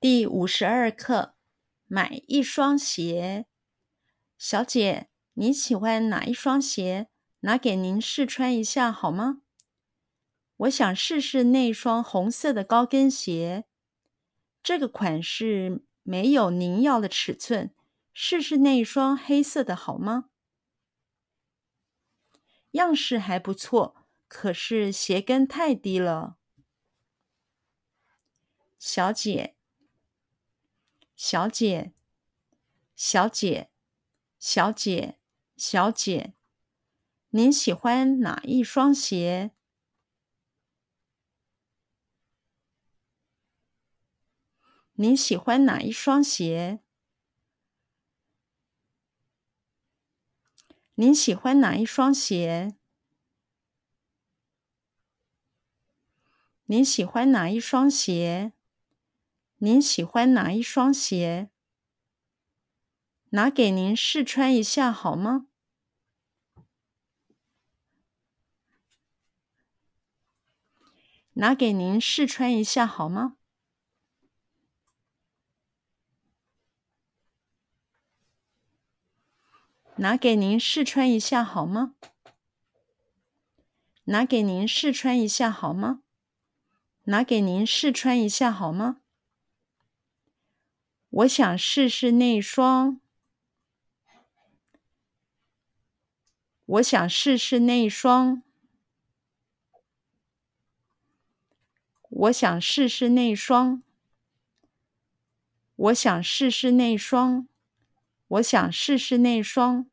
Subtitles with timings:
[0.00, 1.34] 第五十二课，
[1.84, 3.44] 买一双鞋。
[4.38, 7.10] 小姐，你喜欢哪一双鞋？
[7.40, 9.42] 拿给您试穿一下好吗？
[10.56, 13.66] 我想试试那双红色的高跟鞋。
[14.62, 17.74] 这个款式没有您要的尺寸，
[18.14, 20.30] 试试那双黑色的好吗？
[22.70, 26.38] 样式还不错，可是鞋跟太低了。
[28.78, 29.56] 小姐。
[31.22, 31.92] 小姐，
[32.96, 33.68] 小姐，
[34.38, 35.18] 小姐，
[35.54, 36.32] 小姐，
[37.28, 39.50] 您喜欢哪一双鞋？
[44.94, 46.80] 您喜欢哪一双鞋？
[50.94, 52.76] 您喜欢哪一双鞋？
[56.64, 58.54] 您喜欢哪一双鞋？
[59.62, 61.50] 您喜欢哪一双鞋？
[63.32, 65.48] 拿给您试穿一下好吗？
[71.34, 73.36] 拿给您试穿一下好吗？
[79.96, 81.96] 拿给您试穿一下好吗？
[84.04, 86.00] 拿给您试穿一下好吗？
[87.04, 88.99] 拿给您试穿一下好吗？
[91.10, 93.00] 我想试试那双。
[96.66, 98.44] 我想试试那双。
[102.10, 103.82] 我想试试那双。
[105.74, 107.48] 我想试试那双。
[108.28, 109.90] 我想试试那双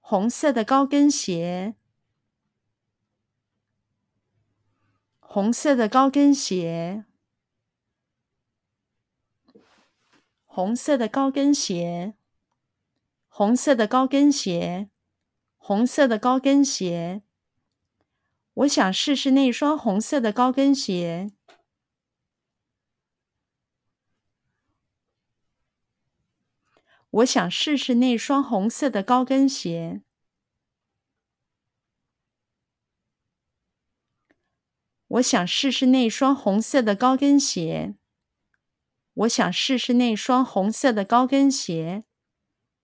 [0.00, 1.74] 红色的高跟鞋。
[5.20, 7.09] 红色的高跟鞋。
[10.52, 12.16] 红色的高跟鞋，
[13.28, 14.90] 红色的高跟鞋，
[15.56, 17.22] 红色的高跟鞋。
[18.54, 21.30] 我想试试那双红色的高跟鞋。
[27.10, 30.02] 我想试试那双红色的高跟鞋。
[35.06, 37.94] 我想试试那双红色的高跟鞋。
[39.14, 42.04] 我想试试那双红色的高跟鞋。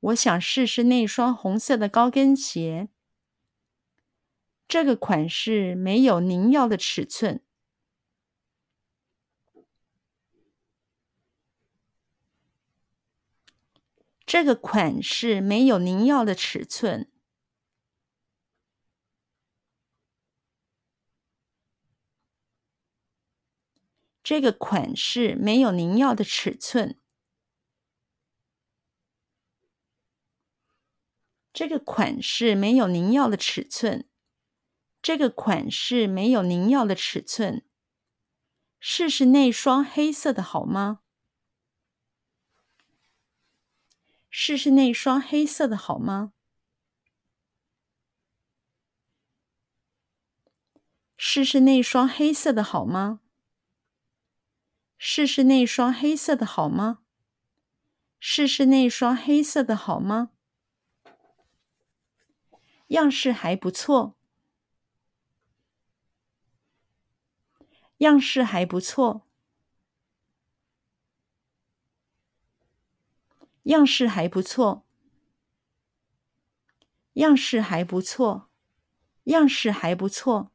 [0.00, 2.88] 我想试试那双红色的高跟鞋。
[4.66, 7.42] 这个款式没有您要的尺寸。
[14.26, 17.11] 这个款式没有您要的尺寸。
[24.22, 26.98] 这个款式没有您要的尺寸。
[31.52, 34.08] 这个款式没有您要的尺寸。
[35.02, 37.66] 这个款式没有您要的尺寸。
[38.78, 41.00] 试试那双黑色的好吗？
[44.30, 46.32] 试试那双黑色的好吗？
[51.16, 53.21] 试试那双黑色的好吗？
[55.04, 57.00] 试试那双黑色的好吗？
[58.20, 60.30] 试试那双黑色的好吗？
[62.86, 64.16] 样式还不错。
[67.96, 69.26] 样式还不错。
[73.64, 74.86] 样式还不错。
[77.14, 78.48] 样式还不错。
[79.24, 80.52] 样式还不错。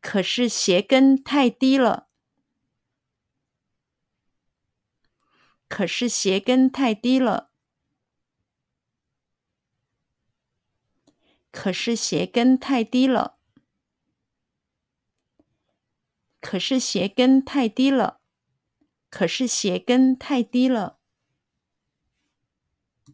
[0.00, 2.08] 可是鞋跟太低了。
[5.74, 7.48] 可是鞋跟太低了。
[11.50, 13.38] 可是鞋跟太低了。
[16.42, 18.20] 可是鞋跟太低了。
[19.08, 20.98] 可是鞋跟太低了。